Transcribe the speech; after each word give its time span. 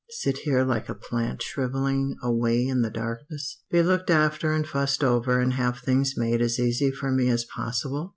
Sit 0.09 0.39
here 0.39 0.63
like 0.63 0.89
a 0.89 0.95
plant 0.95 1.43
shrivelling 1.43 2.15
away 2.23 2.65
in 2.65 2.81
the 2.81 2.89
darkness? 2.89 3.61
Be 3.69 3.83
looked 3.83 4.09
after 4.09 4.51
and 4.51 4.65
fussed 4.65 5.03
over 5.03 5.39
and 5.39 5.53
have 5.53 5.77
things 5.77 6.17
made 6.17 6.41
as 6.41 6.59
easy 6.59 6.89
for 6.89 7.11
me 7.11 7.27
as 7.29 7.45
possible? 7.45 8.09